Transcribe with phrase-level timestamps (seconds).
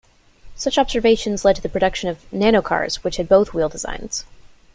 [0.55, 4.25] Such observations led to the production of nanocars which had both wheel designs.